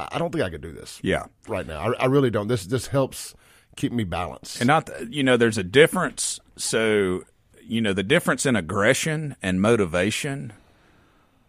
[0.00, 1.00] I don't think I could do this.
[1.02, 2.48] Yeah, right now, I, I really don't.
[2.48, 3.34] This this helps
[3.76, 4.60] keep me balanced.
[4.60, 6.40] And not, you know, there's a difference.
[6.56, 7.24] So,
[7.62, 10.52] you know, the difference in aggression and motivation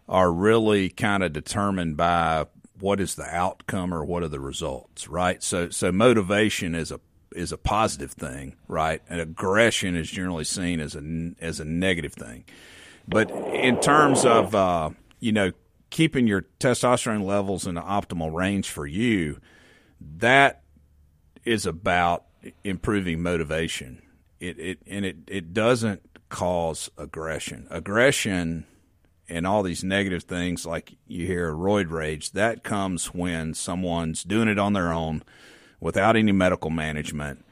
[0.08, 2.46] are really kind of determined by
[2.78, 5.42] what is the outcome or what are the results, right?
[5.42, 7.00] So, so motivation is a
[7.32, 9.00] is a positive thing, right?
[9.08, 12.44] And aggression is generally seen as a as a negative thing.
[13.10, 15.52] But in terms of uh, you know
[15.90, 19.40] keeping your testosterone levels in the optimal range for you,
[20.18, 20.62] that
[21.44, 22.24] is about
[22.64, 24.00] improving motivation.
[24.38, 27.66] It, it and it, it doesn't cause aggression.
[27.70, 28.66] Aggression
[29.28, 34.48] and all these negative things like you hear roid rage, that comes when someone's doing
[34.48, 35.22] it on their own
[35.78, 37.44] without any medical management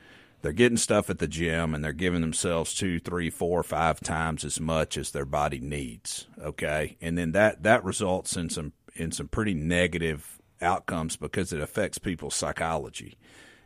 [0.43, 4.45] they're getting stuff at the gym and they're giving themselves two, three, four, five times
[4.45, 6.27] as much as their body needs.
[6.41, 11.61] Okay, and then that that results in some in some pretty negative outcomes because it
[11.61, 13.17] affects people's psychology.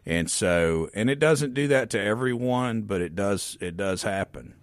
[0.04, 3.56] And so, and it doesn't do that to everyone, but it does.
[3.61, 4.54] It does happen.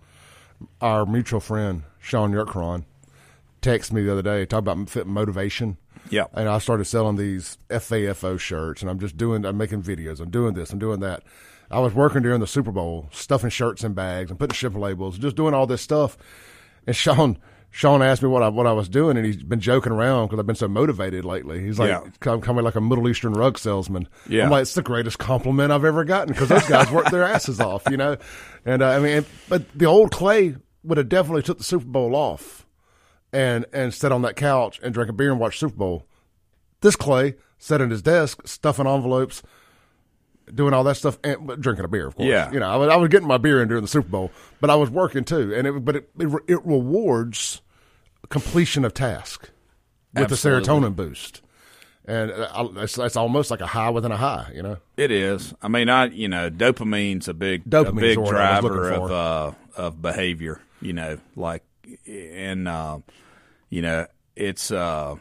[0.81, 2.83] Our mutual friend Sean Yerkron
[3.61, 5.77] texted me the other day, talk about motivation.
[6.09, 6.25] Yeah.
[6.33, 10.31] And I started selling these FAFO shirts, and I'm just doing, I'm making videos, I'm
[10.31, 11.23] doing this, I'm doing that.
[11.71, 15.17] I was working during the Super Bowl, stuffing shirts in bags and putting shipper labels,
[15.17, 16.17] just doing all this stuff.
[16.87, 17.37] And Sean,
[17.69, 20.39] Sean asked me what I what I was doing, and he's been joking around because
[20.39, 21.63] I've been so motivated lately.
[21.63, 22.31] He's like, yeah.
[22.31, 24.07] I'm coming like a Middle Eastern rug salesman.
[24.27, 24.45] Yeah.
[24.45, 27.59] I'm like, it's the greatest compliment I've ever gotten because those guys work their asses
[27.59, 28.17] off, you know.
[28.65, 32.15] And uh, I mean, but the old Clay would have definitely took the Super Bowl
[32.15, 32.65] off
[33.31, 36.07] and and sat on that couch and drank a beer and watched Super Bowl.
[36.81, 39.43] This Clay sat at his desk stuffing envelopes
[40.53, 42.27] doing all that stuff and drinking a beer, of course.
[42.27, 44.31] Yeah, you know, I was, I was getting my beer in during the Super Bowl,
[44.59, 47.61] but I was working too, and it, but it, it, it rewards
[48.29, 49.49] completion of task
[50.13, 50.65] with Absolutely.
[50.65, 51.41] the serotonin boost,
[52.05, 52.31] and
[52.77, 54.77] it's, it's almost like a high within a high, you know.
[54.97, 55.53] It is.
[55.61, 60.01] I mean, I you know, dopamine's a big Dopamine's a big driver of uh, of
[60.01, 60.61] behavior.
[60.81, 61.63] You know, like
[62.07, 62.99] and uh,
[63.69, 65.15] you know, it's uh,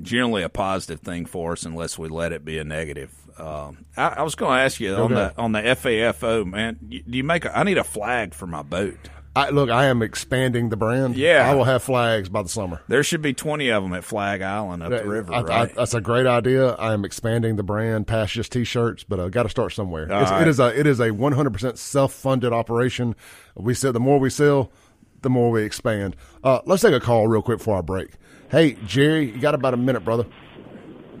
[0.00, 3.12] generally a positive thing for us unless we let it be a negative.
[3.38, 6.78] Um, I, I, was going to ask you on the on the FAFO, man.
[6.88, 7.44] Do you make?
[7.44, 8.96] A, I need a flag for my boat.
[9.36, 11.14] I, look, I am expanding the brand.
[11.14, 12.80] Yeah, I will have flags by the summer.
[12.88, 15.34] There should be twenty of them at Flag Island up the river.
[15.34, 15.74] I, right?
[15.74, 16.70] that's a great idea.
[16.72, 20.06] I am expanding the brand past just t-shirts, but I got to start somewhere.
[20.06, 20.40] Right.
[20.40, 23.14] It is a it is a one hundred percent self funded operation.
[23.54, 24.72] We said the more we sell,
[25.20, 26.16] the more we expand.
[26.42, 28.12] Uh, let's take a call real quick for our break.
[28.50, 30.24] Hey, Jerry, you got about a minute, brother.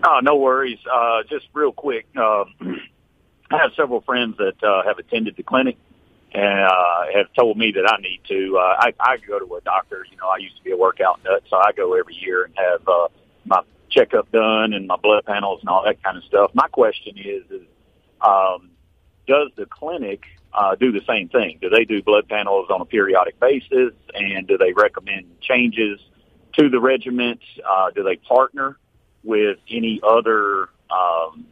[0.04, 0.78] Oh, no worries.
[0.90, 2.44] Uh, just real quick, uh,
[3.50, 5.76] I have several friends that uh, have attended the clinic
[6.32, 8.58] and uh, have told me that I need to.
[8.58, 10.04] Uh, I, I go to a doctor.
[10.10, 12.54] You know, I used to be a workout nut, so I go every year and
[12.56, 13.08] have uh,
[13.44, 16.50] my checkup done and my blood panels and all that kind of stuff.
[16.54, 17.66] My question is, is
[18.20, 18.70] um,
[19.26, 21.58] does the clinic uh, do the same thing?
[21.60, 26.00] Do they do blood panels on a periodic basis, and do they recommend changes
[26.54, 27.40] to the regiment?
[27.68, 28.76] Uh, do they partner
[29.26, 31.46] with any other um,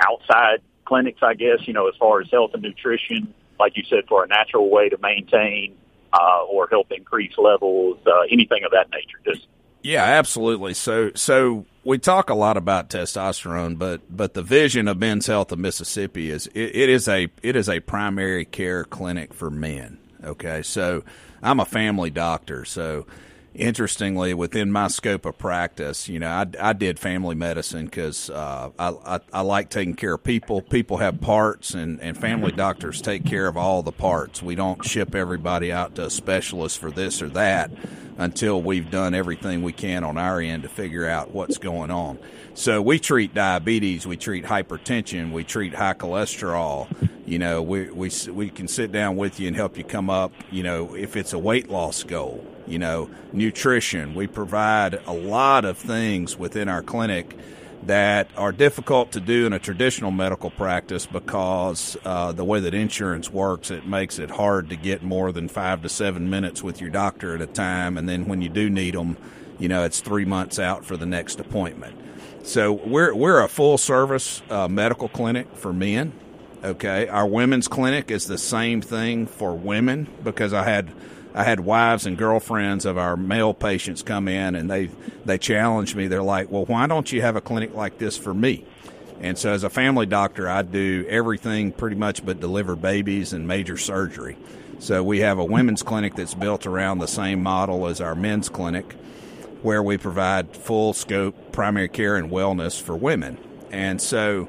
[0.00, 4.04] outside clinics, I guess, you know, as far as health and nutrition, like you said,
[4.08, 5.76] for a natural way to maintain
[6.12, 9.18] uh, or help increase levels, uh, anything of that nature.
[9.24, 9.48] Just
[9.82, 10.74] yeah, absolutely.
[10.74, 15.52] So, so we talk a lot about testosterone, but but the vision of Men's Health
[15.52, 19.98] of Mississippi is it, it is a it is a primary care clinic for men.
[20.24, 21.04] Okay, so
[21.42, 23.06] I'm a family doctor, so
[23.56, 28.70] interestingly, within my scope of practice, you know, I, I did family medicine because uh,
[28.78, 30.62] I, I, I like taking care of people.
[30.62, 34.42] People have parts, and, and family doctors take care of all the parts.
[34.42, 37.70] We don't ship everybody out to a specialist for this or that
[38.18, 42.18] until we've done everything we can on our end to figure out what's going on.
[42.54, 46.88] So we treat diabetes, we treat hypertension, we treat high cholesterol.
[47.26, 50.32] You know, we we we can sit down with you and help you come up.
[50.50, 54.14] You know, if it's a weight loss goal, you know, nutrition.
[54.14, 57.36] We provide a lot of things within our clinic
[57.86, 62.74] that are difficult to do in a traditional medical practice because uh, the way that
[62.74, 66.80] insurance works, it makes it hard to get more than five to seven minutes with
[66.80, 67.96] your doctor at a time.
[67.96, 69.16] And then when you do need them,
[69.58, 71.96] you know, it's three months out for the next appointment.
[72.42, 76.12] So we're, we're a full service uh, medical clinic for men.
[76.64, 77.06] Okay.
[77.06, 80.92] Our women's clinic is the same thing for women because I had
[81.36, 84.86] I had wives and girlfriends of our male patients come in and they
[85.26, 86.06] they challenged me.
[86.08, 88.64] They're like, "Well, why don't you have a clinic like this for me?"
[89.20, 93.46] And so, as a family doctor, I do everything pretty much but deliver babies and
[93.46, 94.38] major surgery.
[94.78, 98.48] So we have a women's clinic that's built around the same model as our men's
[98.48, 98.94] clinic,
[99.60, 103.36] where we provide full scope primary care and wellness for women.
[103.70, 104.48] And so,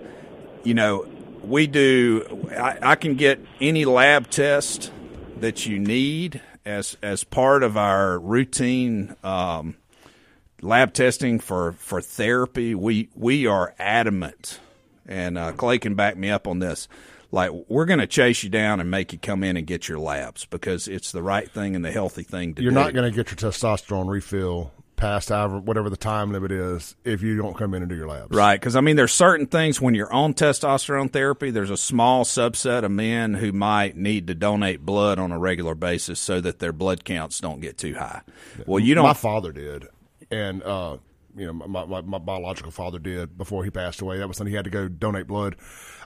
[0.64, 1.06] you know,
[1.44, 2.48] we do.
[2.52, 4.92] I, I can get any lab test
[5.40, 9.76] that you need as as part of our routine um,
[10.62, 14.60] lab testing for for therapy, we we are adamant,
[15.08, 16.88] and uh, Clay can back me up on this.
[17.32, 20.00] Like we're going to chase you down and make you come in and get your
[20.00, 22.64] labs because it's the right thing and the healthy thing to do.
[22.64, 26.96] You're not going to get your testosterone refill past however whatever the time limit is
[27.06, 28.36] if you don't come in and do your labs.
[28.36, 31.52] Right, because I mean, there's certain things when you're on testosterone therapy.
[31.52, 35.76] There's a small subset of men who might need to donate blood on a regular
[35.76, 38.22] basis so that their blood counts don't get too high.
[38.66, 39.04] Well, you don't.
[39.06, 39.88] My father did,
[40.30, 40.98] and uh,
[41.38, 44.18] you know, my, my, my biological father did before he passed away.
[44.18, 45.56] That was when he had to go donate blood.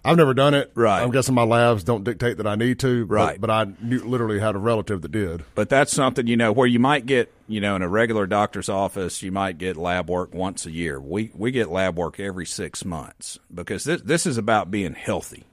[0.03, 0.71] I've never done it.
[0.75, 1.01] Right.
[1.01, 3.05] I'm guessing my labs don't dictate that I need to.
[3.05, 3.41] but- Right.
[3.41, 5.43] But, I knew, literally had a relative that did.
[5.55, 8.69] But that's something you know where you might get you know in a regular doctor's
[8.69, 10.99] office you might get lab work once a year.
[10.99, 15.43] We we get lab work every six months because this this is about being healthy.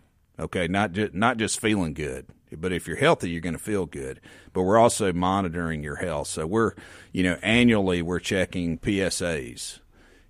[0.41, 3.87] Okay, not just not just feeling good, but if you're healthy, you're going to feel
[3.87, 4.21] good.
[4.53, 6.29] But we're also monitoring your health.
[6.29, 6.75] So we're
[7.13, 9.81] you know annually we're checking PSAs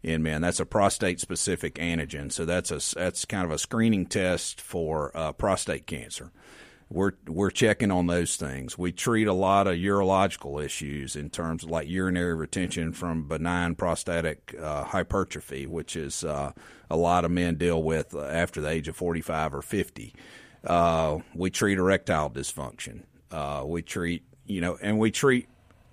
[0.03, 0.43] in men.
[0.43, 2.33] That's a prostate specific antigen.
[2.33, 6.33] So that's a that's kind of a screening test for uh, prostate cancer
[6.91, 8.79] we're we're checking on those things.
[8.79, 13.75] We treat a lot of urological issues in terms of like urinary retention from benign
[13.75, 16.53] prostatic uh, hypertrophy, which is uh,
[16.91, 20.15] a lot of men deal with uh, after the age of 45 or 50.
[20.65, 23.03] Uh, we treat erectile dysfunction.
[23.31, 25.47] Uh, we treat you know, and we treat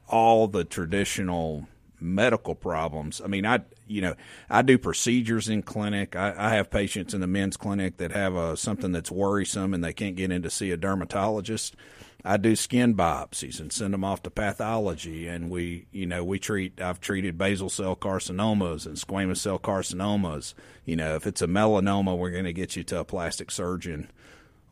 [0.08, 1.67] all the traditional
[1.99, 3.21] medical problems.
[3.23, 4.15] I mean, I you know
[4.49, 6.15] I do procedures in clinic.
[6.15, 9.84] I, I have patients in the men's clinic that have a, something that's worrisome and
[9.84, 11.75] they can't get in to see a dermatologist.
[12.28, 16.39] I do skin biopsies and send them off to pathology, and we you know we
[16.39, 16.82] treat.
[16.82, 20.54] I've treated basal cell carcinomas and squamous cell carcinomas.
[20.86, 24.10] You know, if it's a melanoma, we're going to get you to a plastic surgeon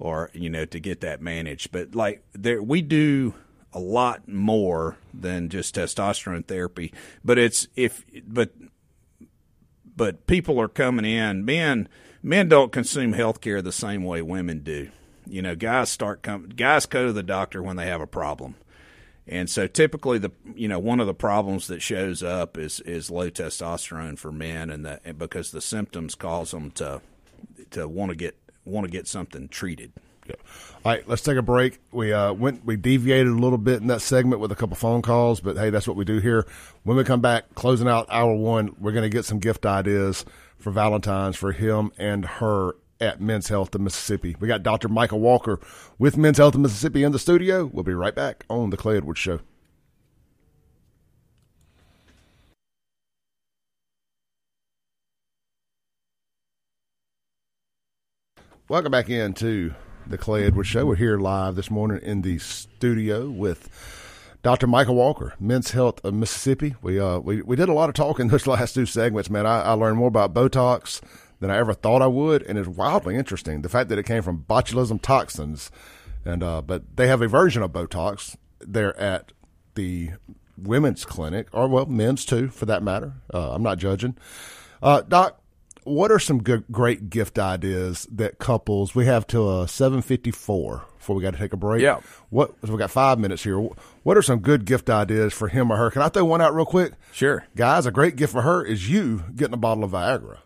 [0.04, 1.72] or you know to get that managed.
[1.72, 3.34] But like there, we do
[3.72, 6.94] a lot more than just testosterone therapy.
[7.24, 8.52] But it's if but
[9.96, 11.46] but people are coming in.
[11.46, 11.88] Men
[12.22, 14.90] men don't consume health care the same way women do.
[15.26, 18.56] You know, guys start come guys go to the doctor when they have a problem.
[19.26, 23.10] And so typically the you know one of the problems that shows up is is
[23.10, 27.00] low testosterone for men and that because the symptoms cause them to
[27.72, 29.94] to want to get want to get something treated.
[30.28, 30.36] Yeah.
[30.86, 31.80] All right, let's take a break.
[31.92, 35.02] We uh, went, we deviated a little bit in that segment with a couple phone
[35.02, 36.46] calls, but hey, that's what we do here.
[36.84, 40.24] When we come back, closing out hour one, we're going to get some gift ideas
[40.58, 44.36] for Valentine's for him and her at Men's Health of Mississippi.
[44.40, 44.88] We got Dr.
[44.88, 45.60] Micah Walker
[46.00, 47.66] with Men's Health of Mississippi in the studio.
[47.66, 49.40] We'll be right back on the Clay Edwards Show.
[58.70, 59.74] Welcome back into
[60.08, 60.86] the Clay Edwards Show.
[60.86, 63.68] We're here live this morning in the studio with
[64.42, 64.68] Dr.
[64.68, 66.76] Micah Walker, Men's Health of Mississippi.
[66.82, 69.46] We uh we, we did a lot of talking in those last two segments, man.
[69.46, 71.02] I, I learned more about Botox
[71.42, 73.64] than I ever thought I would, and it's wildly interesting.
[73.64, 75.70] The fact that it came from botulism toxins,
[76.24, 79.34] and uh, but they have a version of Botox there at
[79.76, 80.12] the
[80.58, 83.16] women's clinic, or well, men's too, for that matter.
[83.34, 84.16] Uh, I'm not judging.
[84.82, 85.43] Uh, Doc,
[85.86, 91.16] what are some good, great gift ideas that couples we have till uh, 754 before
[91.16, 92.00] we got to take a break Yeah.
[92.30, 93.58] what so we got five minutes here
[94.04, 96.54] what are some good gift ideas for him or her can i throw one out
[96.56, 97.46] real quick Sure.
[97.56, 100.38] guys a great gift for her is you getting a bottle of viagra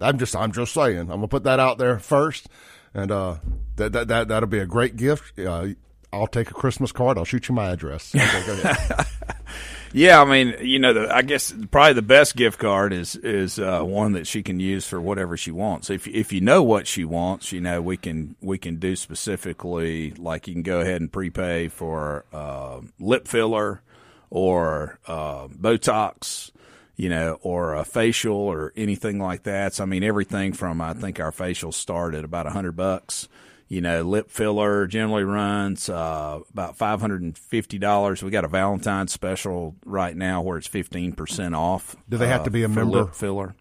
[0.00, 2.48] i'm just i'm just saying i'm gonna put that out there first
[2.92, 3.36] and uh
[3.76, 5.68] that that, that that'll be a great gift uh
[6.12, 7.18] I'll take a Christmas card.
[7.18, 8.14] I'll shoot you my address.
[8.14, 9.04] Okay, go ahead.
[9.96, 13.60] Yeah, I mean, you know, the, I guess probably the best gift card is is
[13.60, 15.88] uh, one that she can use for whatever she wants.
[15.88, 20.10] If if you know what she wants, you know, we can we can do specifically
[20.12, 23.82] like you can go ahead and prepay for uh, lip filler
[24.30, 26.50] or uh, Botox.
[26.96, 29.74] you know, or a facial or anything like that.
[29.74, 33.28] So, I mean, everything from I think our facials start at about a hundred bucks.
[33.68, 38.22] You know, lip filler generally runs uh, about five hundred and fifty dollars.
[38.22, 41.96] We got a Valentine's special right now where it's fifteen percent off.
[42.08, 43.04] Do they have uh, to be a member?
[43.04, 43.54] Lip filler.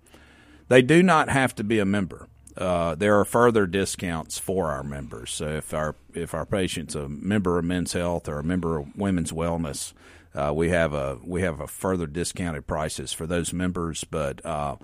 [0.68, 2.28] They do not have to be a member.
[2.56, 5.32] Uh, there are further discounts for our members.
[5.32, 8.95] So if our if our patient's a member of Men's Health or a member of
[8.95, 9.93] Women's Wellness,
[10.36, 14.04] uh, we have a we have a further discounted prices for those members.
[14.04, 14.76] But uh,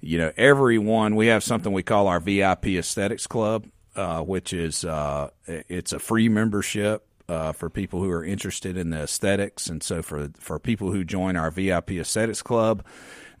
[0.00, 3.66] you know, everyone we have something we call our VIP Aesthetics Club,
[3.96, 7.06] uh, which is uh, it's a free membership.
[7.28, 11.02] Uh, for people who are interested in the aesthetics, and so for for people who
[11.02, 12.84] join our VIP Aesthetics Club,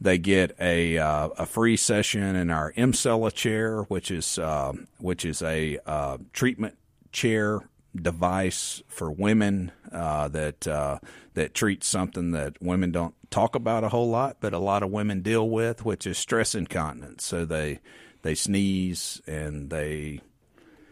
[0.00, 5.24] they get a uh, a free session in our Emsella chair, which is uh, which
[5.24, 6.76] is a uh, treatment
[7.12, 10.98] chair device for women uh, that uh,
[11.34, 14.90] that treats something that women don't talk about a whole lot, but a lot of
[14.90, 17.24] women deal with, which is stress incontinence.
[17.24, 17.80] So they
[18.22, 20.20] they sneeze and they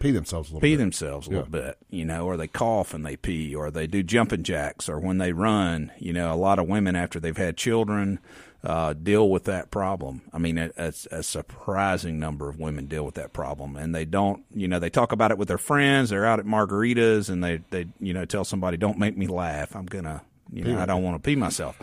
[0.05, 0.79] Pee themselves a little pee bit.
[0.79, 4.03] themselves a little bit, you know, or they cough and they pee, or they do
[4.03, 7.57] jumping jacks, or when they run, you know, a lot of women after they've had
[7.57, 8.19] children
[8.63, 10.23] uh, deal with that problem.
[10.33, 14.05] I mean, a, a, a surprising number of women deal with that problem, and they
[14.05, 16.11] don't, you know, they talk about it with their friends.
[16.11, 19.75] They're out at margaritas, and they, they, you know, tell somebody, "Don't make me laugh.
[19.75, 21.79] I'm gonna, you know, I don't want to pee myself."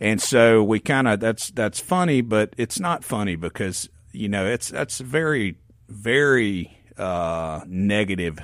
[0.00, 4.46] And so we kind of that's that's funny, but it's not funny because you know
[4.46, 5.56] it's that's very
[5.88, 8.38] very uh, negative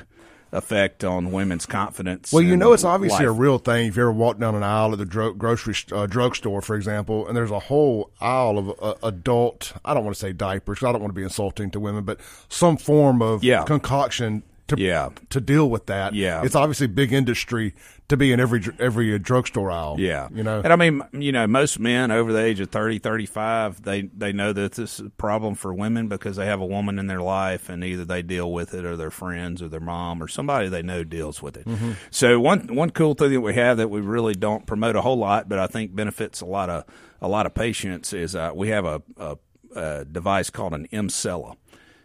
[0.53, 2.33] effect on women's confidence.
[2.33, 3.89] Well, you know, it's obviously a real thing.
[3.89, 7.27] If you ever walk down an aisle at the dro- grocery uh, drugstore, for example,
[7.27, 10.93] and there's a whole aisle of uh, adult, I don't want to say diapers, I
[10.93, 13.65] don't want to be insulting to women, but some form of Yeah.
[13.65, 15.11] concoction to Yeah.
[15.31, 16.15] to deal with that.
[16.15, 16.43] Yeah.
[16.45, 17.75] it's obviously big industry
[18.09, 19.97] to be in every every drugstore aisle.
[19.99, 20.29] Yeah.
[20.33, 23.83] you know, And I mean, you know, most men over the age of 30, 35,
[23.83, 26.99] they, they know that this is a problem for women because they have a woman
[26.99, 30.23] in their life and either they deal with it or their friends or their mom
[30.23, 31.67] or somebody they know deals with it.
[32.11, 35.19] So one, one cool thing that we have that we really don't promote a whole
[35.19, 36.85] lot, but I think benefits a lot of,
[37.21, 39.37] a lot of patients is, uh, we have a, a,
[39.75, 41.57] a device called an Emsella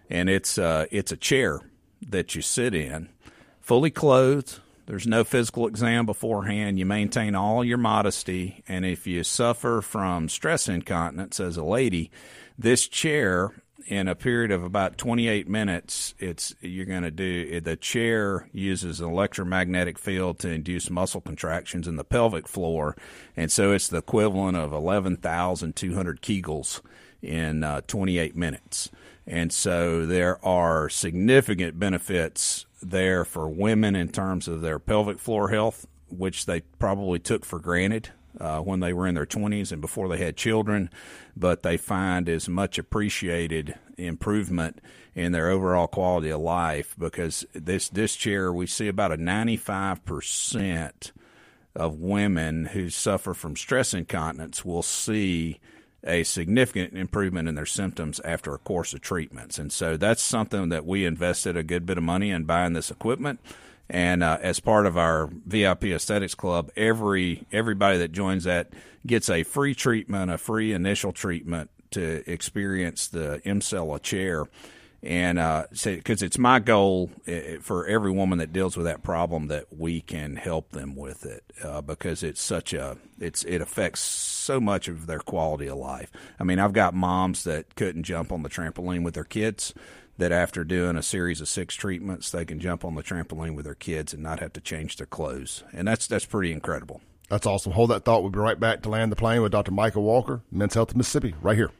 [0.09, 1.59] and it's, uh, it's a chair
[2.01, 3.09] that you sit in
[3.61, 4.59] fully clothed.
[4.87, 6.77] There's no physical exam beforehand.
[6.77, 8.63] You maintain all your modesty.
[8.67, 12.11] And if you suffer from stress incontinence as a lady,
[12.57, 13.53] this chair,
[13.87, 18.99] in a period of about 28 minutes, it's you're going to do the chair uses
[18.99, 22.95] an electromagnetic field to induce muscle contractions in the pelvic floor,
[23.35, 26.81] and so it's the equivalent of 11,200 Kegels
[27.21, 28.89] in uh, 28 minutes.
[29.27, 35.49] And so there are significant benefits there for women in terms of their pelvic floor
[35.49, 38.09] health, which they probably took for granted
[38.39, 40.89] uh, when they were in their 20s and before they had children,
[41.35, 44.79] but they find is much appreciated improvement
[45.13, 50.03] in their overall quality of life because this this chair we see about a 95
[50.05, 51.11] percent
[51.75, 55.59] of women who suffer from stress incontinence will see
[56.03, 59.59] a significant improvement in their symptoms after a course of treatments.
[59.59, 62.89] And so that's something that we invested a good bit of money in buying this
[62.91, 63.39] equipment.
[63.89, 68.69] And uh, as part of our VIP Aesthetics Club, every everybody that joins that
[69.05, 74.45] gets a free treatment, a free initial treatment to experience the Emsella chair
[75.03, 79.47] and uh, because it's my goal uh, for every woman that deals with that problem
[79.47, 84.01] that we can help them with it uh, because it's such a it's it affects
[84.01, 86.11] so much of their quality of life.
[86.39, 89.73] I mean, I've got moms that couldn't jump on the trampoline with their kids.
[90.17, 93.65] That after doing a series of six treatments, they can jump on the trampoline with
[93.65, 97.01] their kids and not have to change their clothes, and that's that's pretty incredible.
[97.27, 97.71] that's awesome.
[97.71, 98.21] Hold that thought.
[98.21, 99.71] We'll be right back to land the plane with Dr.
[99.71, 101.71] Micah Walker, Men's Health Mississippi, right here.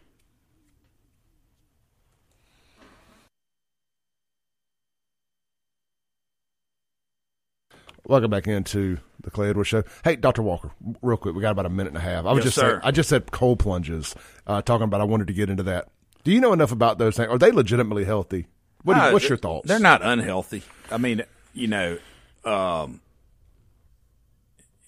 [8.07, 9.83] Welcome back into the Clay Edwards Show.
[10.03, 10.41] Hey, Dr.
[10.41, 10.71] Walker,
[11.01, 12.25] real quick, we got about a minute and a half.
[12.25, 12.79] I was Yes, just saying.
[12.83, 14.15] I just said cold plunges,
[14.47, 15.89] uh, talking about I wanted to get into that.
[16.23, 17.29] Do you know enough about those things?
[17.29, 18.47] Are they legitimately healthy?
[18.83, 19.67] What you, Uh, what's your thoughts?
[19.67, 20.63] They're not unhealthy.
[20.89, 21.23] I mean,
[21.53, 21.99] you know,
[22.43, 23.01] um,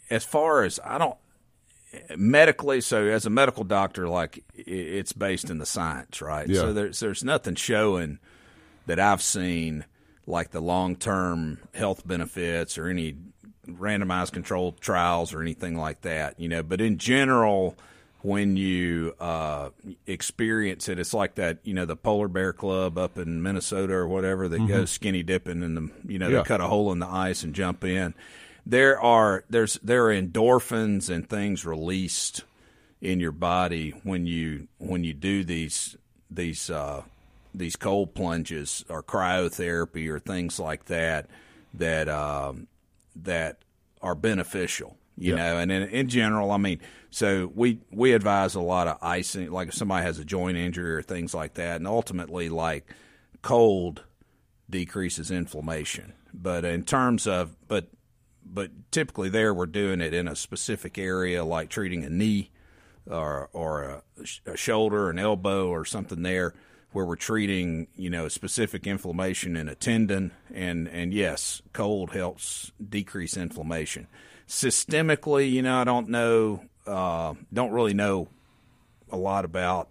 [0.09, 1.17] as far as I don't
[2.17, 2.81] medically.
[2.81, 6.47] So as a medical doctor, like it's based in the science, right?
[6.47, 6.61] Yeah.
[6.61, 8.17] So there's there's nothing showing
[8.87, 9.85] that I've seen
[10.25, 13.15] like the long term health benefits or any
[13.67, 16.39] randomized controlled trials or anything like that.
[16.39, 17.75] You know, but in general
[18.21, 19.69] when you uh,
[20.07, 24.07] experience it, it's like that, you know, the polar bear club up in Minnesota or
[24.07, 26.37] whatever that goes skinny dipping in the, you know, Yeah.
[26.37, 28.13] they cut a hole in the ice and jump in.
[28.65, 32.45] There are there's there are endorphins and things released
[33.01, 35.97] in your body when you when you do these
[36.31, 37.03] these uh,
[37.53, 41.29] these cold plunges or cryotherapy or things like that
[41.73, 42.67] that um,
[43.15, 43.59] that
[44.01, 44.97] are beneficial.
[45.15, 46.79] You know, and in, in general, I mean,
[47.11, 50.95] so we we advise a lot of icing, like if somebody has a joint injury
[50.95, 52.91] or things like that, and ultimately, like
[53.43, 54.03] cold
[54.67, 56.13] decreases inflammation.
[56.33, 57.89] But in terms of, but
[58.43, 62.49] but typically there we're doing it in a specific area, like treating a knee
[63.05, 64.03] or or a,
[64.47, 66.55] a shoulder, an elbow, or something there
[66.93, 72.71] where we're treating, you know, specific inflammation in a tendon, and and yes, cold helps
[72.89, 74.07] decrease inflammation.
[74.47, 78.27] Systemically, you know, I don't know, uh, don't really know
[79.11, 79.89] a lot about,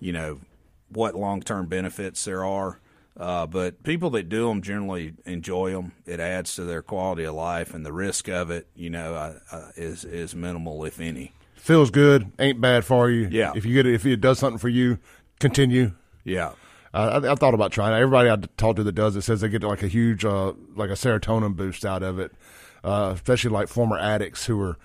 [0.00, 0.40] you know,
[0.88, 2.78] what long term benefits there are.
[3.14, 5.92] Uh, but people that do them generally enjoy them.
[6.06, 9.38] It adds to their quality of life, and the risk of it, you know, uh,
[9.50, 11.32] uh, is is minimal, if any.
[11.56, 13.28] Feels good, ain't bad for you.
[13.30, 13.52] Yeah.
[13.54, 14.98] If you get it, if it does something for you,
[15.38, 15.92] continue.
[16.24, 16.52] Yeah.
[16.94, 17.96] Uh, I, I thought about trying it.
[17.96, 20.90] Everybody I talked to that does it says they get like a huge, uh, like
[20.90, 22.32] a serotonin boost out of it,
[22.84, 24.76] uh, especially like former addicts who are,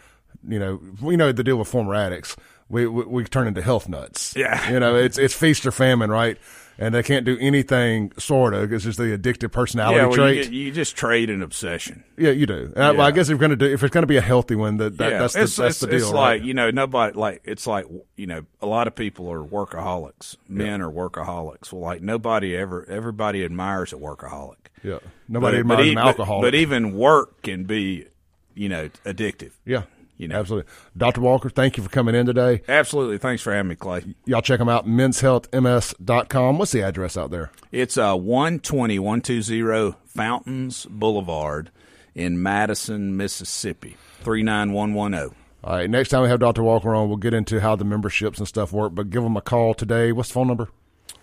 [0.47, 2.35] you know, we know the deal with former addicts.
[2.69, 4.35] We, we we turn into health nuts.
[4.35, 4.69] Yeah.
[4.71, 6.37] you know, it's it's feast or famine, right?
[6.79, 8.71] And they can't do anything sort of.
[8.71, 10.37] It's just the addictive personality Yeah, well, trait.
[10.37, 12.03] you, get- you just trade an obsession.
[12.17, 12.71] yeah, you do.
[12.75, 14.21] And I, well, I guess if you're to do, if it's going to be a
[14.21, 15.95] healthy one, that, that yeah, that's the, it's, that's it's, the deal.
[15.97, 16.39] it's right?
[16.39, 20.35] like you know nobody like it's like you know a lot of people are workaholics.
[20.47, 21.71] Men are workaholics.
[21.73, 24.55] Well, like nobody ever everybody admires a workaholic.
[24.83, 26.41] yeah, nobody But- admires but, an but- alcoholic.
[26.47, 28.05] But, even work can be
[28.53, 29.53] you know addictive.
[29.65, 29.83] yeah,
[30.17, 30.39] you know.
[30.39, 30.71] absolutely.
[30.95, 31.21] Dr.
[31.21, 32.61] Walker, thank you for coming in today.
[32.67, 33.17] Absolutely.
[33.17, 34.03] Thanks for having me, Clay.
[34.25, 36.57] Y'all check them out, menshealthms.com.
[36.57, 37.51] What's the address out there?
[37.71, 41.71] It's uh, 120 120 Fountains Boulevard
[42.15, 45.35] in Madison, Mississippi, 39110.
[45.63, 46.63] All right, next time we have Dr.
[46.63, 49.41] Walker on, we'll get into how the memberships and stuff work, but give them a
[49.41, 50.11] call today.
[50.11, 50.69] What's the phone number?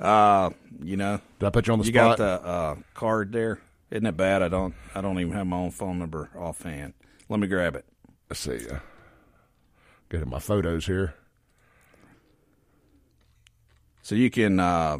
[0.01, 0.51] Uh,
[0.82, 2.18] you know, Did I put you on the you spot?
[2.18, 3.61] got the uh, card there.
[3.90, 4.42] Isn't it bad?
[4.42, 4.74] I don't.
[4.95, 6.95] I don't even have my own phone number offhand.
[7.28, 7.84] Let me grab it.
[8.28, 8.68] Let's see.
[8.68, 8.78] Uh,
[10.08, 11.14] get in my photos here.
[14.02, 14.60] So you can.
[14.60, 14.98] Uh,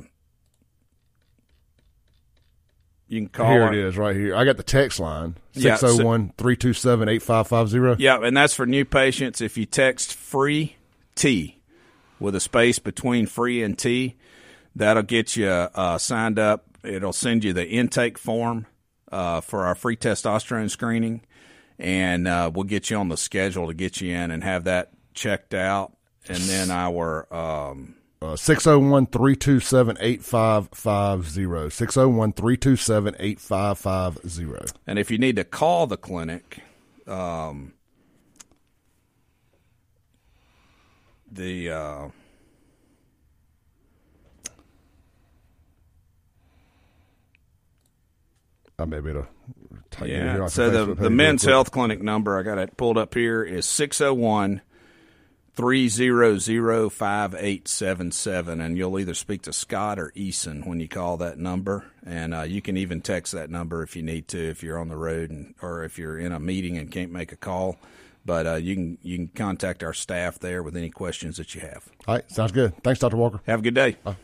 [3.09, 3.51] you can call.
[3.51, 4.35] here it is, right here.
[4.35, 8.03] I got the text line Yeah, 601 327 8550.
[8.03, 9.41] Yeah, and that's for new patients.
[9.41, 10.77] If you text free
[11.15, 11.61] T
[12.19, 14.17] with a space between free and T,
[14.75, 16.65] that'll get you uh, signed up.
[16.83, 18.67] It'll send you the intake form
[19.13, 21.23] uh, for our free testosterone screening,
[21.79, 24.91] and uh, we'll get you on the schedule to get you in and have that
[25.15, 25.97] checked out.
[26.29, 31.71] And then our um, Uh, 601 327 8550.
[31.71, 34.73] 601 327 8550.
[34.87, 36.61] and if you need to call the clinic,
[37.07, 37.75] um,
[41.31, 42.09] the uh,
[48.79, 49.29] I may be able to
[50.03, 50.41] it here Yeah.
[50.41, 53.43] off So the the, the men's health clinic number, I got it pulled up here,
[53.43, 54.61] is 601
[55.57, 58.61] 300 5877.
[58.61, 61.85] And you'll either speak to Scott or Eason when you call that number.
[62.05, 64.89] And uh, you can even text that number if you need to, if you're on
[64.89, 67.79] the road and, or if you're in a meeting and can't make a call.
[68.27, 71.61] But uh, you can you can contact our staff there with any questions that you
[71.61, 71.87] have.
[72.09, 72.73] All right, sounds good.
[72.83, 73.19] Thanks, Dr.
[73.19, 73.41] Walker.
[73.47, 73.97] Have a good day.
[74.03, 74.17] Bye.